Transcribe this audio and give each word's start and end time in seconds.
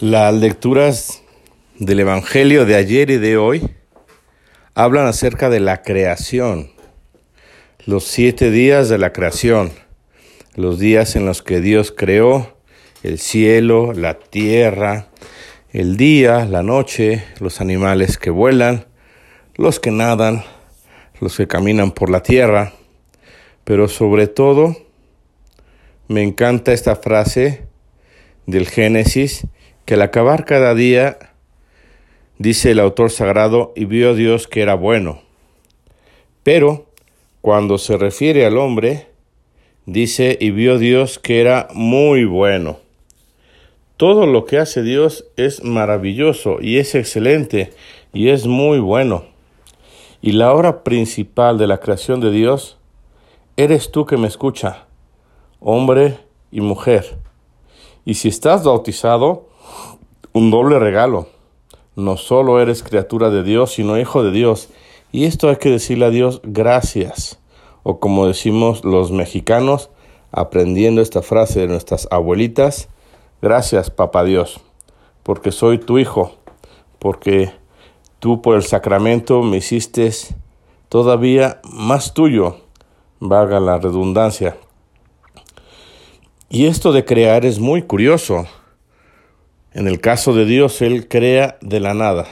Las 0.00 0.34
lecturas 0.34 1.22
del 1.78 2.00
Evangelio 2.00 2.66
de 2.66 2.74
ayer 2.74 3.10
y 3.10 3.18
de 3.18 3.36
hoy 3.36 3.70
hablan 4.74 5.06
acerca 5.06 5.50
de 5.50 5.60
la 5.60 5.82
creación, 5.82 6.72
los 7.86 8.02
siete 8.02 8.50
días 8.50 8.88
de 8.88 8.98
la 8.98 9.12
creación, 9.12 9.70
los 10.56 10.80
días 10.80 11.14
en 11.14 11.26
los 11.26 11.42
que 11.42 11.60
Dios 11.60 11.94
creó 11.96 12.56
el 13.04 13.20
cielo, 13.20 13.92
la 13.92 14.18
tierra, 14.18 15.10
el 15.70 15.96
día, 15.96 16.44
la 16.44 16.64
noche, 16.64 17.24
los 17.38 17.60
animales 17.60 18.18
que 18.18 18.30
vuelan, 18.30 18.86
los 19.54 19.78
que 19.78 19.92
nadan, 19.92 20.42
los 21.20 21.36
que 21.36 21.46
caminan 21.46 21.92
por 21.92 22.10
la 22.10 22.20
tierra, 22.20 22.72
pero 23.62 23.86
sobre 23.86 24.26
todo 24.26 24.76
me 26.08 26.24
encanta 26.24 26.72
esta 26.72 26.96
frase 26.96 27.62
del 28.46 28.68
Génesis 28.68 29.46
que 29.84 29.94
al 29.94 30.02
acabar 30.02 30.44
cada 30.44 30.74
día, 30.74 31.18
dice 32.38 32.70
el 32.70 32.80
autor 32.80 33.10
sagrado, 33.10 33.72
y 33.76 33.84
vio 33.84 34.14
Dios 34.14 34.48
que 34.48 34.62
era 34.62 34.74
bueno. 34.74 35.20
Pero 36.42 36.86
cuando 37.40 37.78
se 37.78 37.96
refiere 37.96 38.46
al 38.46 38.56
hombre, 38.58 39.08
dice, 39.86 40.38
y 40.40 40.50
vio 40.50 40.78
Dios 40.78 41.18
que 41.18 41.40
era 41.40 41.68
muy 41.74 42.24
bueno. 42.24 42.78
Todo 43.96 44.26
lo 44.26 44.44
que 44.44 44.58
hace 44.58 44.82
Dios 44.82 45.26
es 45.36 45.62
maravilloso 45.62 46.58
y 46.60 46.78
es 46.78 46.94
excelente 46.94 47.72
y 48.12 48.30
es 48.30 48.46
muy 48.46 48.78
bueno. 48.78 49.24
Y 50.20 50.32
la 50.32 50.52
obra 50.52 50.82
principal 50.82 51.58
de 51.58 51.66
la 51.66 51.78
creación 51.78 52.20
de 52.20 52.30
Dios 52.30 52.78
eres 53.56 53.92
tú 53.92 54.04
que 54.04 54.16
me 54.16 54.26
escucha, 54.26 54.86
hombre 55.60 56.18
y 56.50 56.60
mujer. 56.60 57.18
Y 58.04 58.14
si 58.14 58.28
estás 58.28 58.64
bautizado, 58.64 59.48
un 60.34 60.50
doble 60.50 60.78
regalo. 60.78 61.28
No 61.96 62.16
solo 62.16 62.60
eres 62.60 62.82
criatura 62.82 63.30
de 63.30 63.44
Dios, 63.44 63.72
sino 63.72 63.98
hijo 63.98 64.22
de 64.22 64.32
Dios. 64.32 64.68
Y 65.12 65.24
esto 65.24 65.48
hay 65.48 65.56
que 65.56 65.70
decirle 65.70 66.06
a 66.06 66.10
Dios 66.10 66.42
gracias. 66.42 67.38
O 67.84 68.00
como 68.00 68.26
decimos 68.26 68.84
los 68.84 69.12
mexicanos, 69.12 69.90
aprendiendo 70.32 71.00
esta 71.00 71.22
frase 71.22 71.60
de 71.60 71.68
nuestras 71.68 72.08
abuelitas, 72.10 72.88
gracias 73.40 73.90
papá 73.90 74.24
Dios, 74.24 74.60
porque 75.22 75.52
soy 75.52 75.78
tu 75.78 75.98
hijo, 75.98 76.32
porque 76.98 77.52
tú 78.18 78.42
por 78.42 78.56
el 78.56 78.64
sacramento 78.64 79.42
me 79.42 79.58
hiciste 79.58 80.10
todavía 80.88 81.60
más 81.70 82.12
tuyo, 82.12 82.56
valga 83.20 83.60
la 83.60 83.78
redundancia. 83.78 84.56
Y 86.48 86.66
esto 86.66 86.92
de 86.92 87.04
crear 87.04 87.44
es 87.44 87.60
muy 87.60 87.82
curioso. 87.82 88.46
En 89.74 89.88
el 89.88 90.00
caso 90.00 90.32
de 90.34 90.44
Dios, 90.44 90.80
Él 90.82 91.08
crea 91.08 91.58
de 91.60 91.80
la 91.80 91.94
nada. 91.94 92.28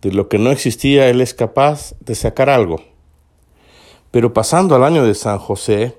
De 0.00 0.10
lo 0.10 0.30
que 0.30 0.38
no 0.38 0.50
existía, 0.50 1.10
Él 1.10 1.20
es 1.20 1.34
capaz 1.34 1.94
de 2.00 2.14
sacar 2.14 2.48
algo. 2.48 2.80
Pero 4.10 4.32
pasando 4.32 4.74
al 4.74 4.82
año 4.82 5.04
de 5.04 5.14
San 5.14 5.38
José, 5.38 5.94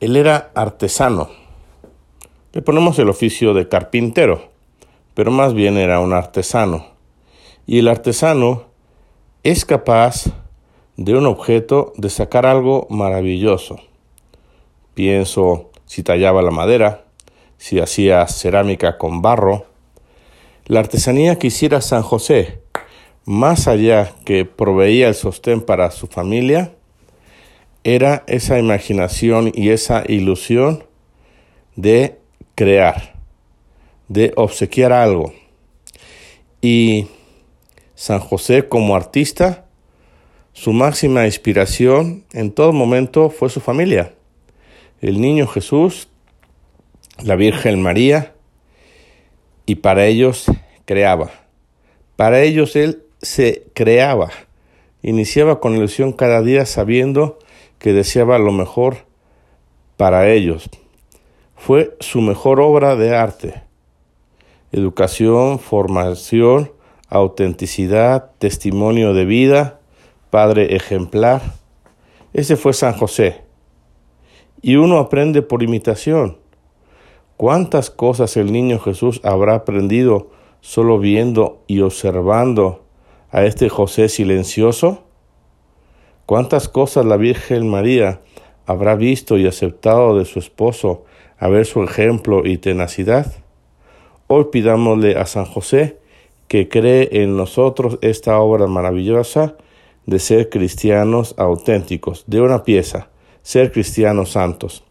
Él 0.00 0.16
era 0.16 0.50
artesano. 0.54 1.28
Le 2.54 2.62
ponemos 2.62 2.98
el 2.98 3.10
oficio 3.10 3.52
de 3.52 3.68
carpintero, 3.68 4.48
pero 5.12 5.30
más 5.30 5.52
bien 5.52 5.76
era 5.76 6.00
un 6.00 6.14
artesano. 6.14 6.86
Y 7.66 7.80
el 7.80 7.88
artesano 7.88 8.64
es 9.42 9.66
capaz 9.66 10.24
de 10.96 11.14
un 11.14 11.26
objeto 11.26 11.92
de 11.98 12.08
sacar 12.08 12.46
algo 12.46 12.86
maravilloso. 12.88 13.76
Pienso 14.94 15.70
si 15.84 16.02
tallaba 16.02 16.40
la 16.40 16.50
madera, 16.50 17.04
si 17.60 17.78
hacía 17.78 18.26
cerámica 18.26 18.96
con 18.96 19.20
barro. 19.20 19.66
La 20.64 20.80
artesanía 20.80 21.38
que 21.38 21.48
hiciera 21.48 21.82
San 21.82 22.02
José, 22.02 22.62
más 23.26 23.68
allá 23.68 24.14
que 24.24 24.46
proveía 24.46 25.08
el 25.08 25.14
sostén 25.14 25.60
para 25.60 25.90
su 25.90 26.06
familia, 26.06 26.72
era 27.84 28.24
esa 28.26 28.58
imaginación 28.58 29.52
y 29.54 29.68
esa 29.68 30.04
ilusión 30.08 30.84
de 31.76 32.18
crear, 32.54 33.14
de 34.08 34.32
obsequiar 34.36 34.94
algo. 34.94 35.34
Y 36.62 37.08
San 37.94 38.20
José 38.20 38.68
como 38.68 38.96
artista, 38.96 39.66
su 40.54 40.72
máxima 40.72 41.26
inspiración 41.26 42.24
en 42.32 42.52
todo 42.52 42.72
momento 42.72 43.28
fue 43.28 43.50
su 43.50 43.60
familia. 43.60 44.14
El 45.02 45.20
niño 45.20 45.46
Jesús 45.46 46.09
la 47.22 47.36
Virgen 47.36 47.82
María, 47.82 48.34
y 49.66 49.76
para 49.76 50.06
ellos 50.06 50.50
creaba. 50.84 51.30
Para 52.16 52.42
ellos 52.42 52.74
Él 52.76 53.04
se 53.22 53.66
creaba. 53.74 54.30
Iniciaba 55.02 55.60
con 55.60 55.76
ilusión 55.76 56.12
cada 56.12 56.42
día 56.42 56.66
sabiendo 56.66 57.38
que 57.78 57.92
deseaba 57.92 58.38
lo 58.38 58.52
mejor 58.52 59.06
para 59.96 60.28
ellos. 60.28 60.68
Fue 61.56 61.96
su 62.00 62.20
mejor 62.20 62.60
obra 62.60 62.96
de 62.96 63.14
arte. 63.14 63.62
Educación, 64.72 65.58
formación, 65.58 66.72
autenticidad, 67.08 68.32
testimonio 68.38 69.14
de 69.14 69.24
vida, 69.24 69.80
padre 70.30 70.74
ejemplar. 70.74 71.42
Ese 72.32 72.56
fue 72.56 72.72
San 72.72 72.94
José. 72.94 73.42
Y 74.62 74.76
uno 74.76 74.98
aprende 74.98 75.42
por 75.42 75.62
imitación. 75.62 76.39
¿Cuántas 77.40 77.88
cosas 77.88 78.36
el 78.36 78.52
niño 78.52 78.78
Jesús 78.78 79.22
habrá 79.24 79.54
aprendido 79.54 80.28
solo 80.60 80.98
viendo 80.98 81.62
y 81.66 81.80
observando 81.80 82.84
a 83.30 83.46
este 83.46 83.70
José 83.70 84.10
silencioso? 84.10 85.04
¿Cuántas 86.26 86.68
cosas 86.68 87.06
la 87.06 87.16
Virgen 87.16 87.66
María 87.66 88.20
habrá 88.66 88.94
visto 88.94 89.38
y 89.38 89.46
aceptado 89.46 90.18
de 90.18 90.26
su 90.26 90.38
esposo 90.38 91.06
a 91.38 91.48
ver 91.48 91.64
su 91.64 91.82
ejemplo 91.82 92.44
y 92.44 92.58
tenacidad? 92.58 93.32
Hoy 94.26 94.48
pidámosle 94.52 95.16
a 95.16 95.24
San 95.24 95.46
José 95.46 95.96
que 96.46 96.68
cree 96.68 97.08
en 97.22 97.38
nosotros 97.38 97.98
esta 98.02 98.38
obra 98.38 98.66
maravillosa 98.66 99.56
de 100.04 100.18
ser 100.18 100.50
cristianos 100.50 101.34
auténticos, 101.38 102.22
de 102.26 102.42
una 102.42 102.64
pieza, 102.64 103.08
ser 103.40 103.72
cristianos 103.72 104.32
santos. 104.32 104.84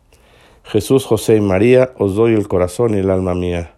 Jesús, 0.70 1.04
José 1.04 1.38
y 1.38 1.42
María, 1.42 1.94
os 1.98 2.14
doy 2.14 2.36
el 2.36 2.48
corazón 2.48 2.94
y 2.94 3.00
el 3.00 3.10
alma 3.10 3.34
mía. 3.34 3.74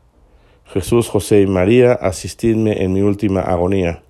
Jesús, 0.66 1.08
José 1.08 1.40
y 1.40 1.48
María, 1.48 1.94
asistidme 1.94 2.84
en 2.84 2.92
mi 2.92 3.00
última 3.00 3.40
agonía. 3.40 4.04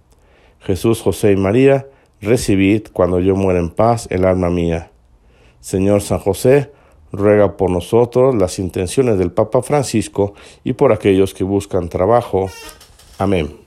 Jesús, 0.61 0.99
José 0.99 1.33
y 1.33 1.35
María, 1.35 1.85
recibid 2.21 2.87
cuando 2.91 3.19
yo 3.19 3.35
muera 3.35 3.59
en 3.59 3.69
paz 3.69 4.07
el 4.09 4.25
alma 4.25 4.49
mía. 4.49 4.89
Señor 5.59 6.01
San 6.01 6.17
José, 6.17 6.71
ruega 7.11 7.55
por 7.55 7.69
nosotros 7.69 8.33
las 8.33 8.57
intenciones 8.57 9.19
del 9.19 9.31
Papa 9.31 9.61
Francisco 9.61 10.33
y 10.63 10.73
por 10.73 10.91
aquellos 10.91 11.35
que 11.35 11.43
buscan 11.43 11.87
trabajo. 11.87 12.49
Amén. 13.19 13.60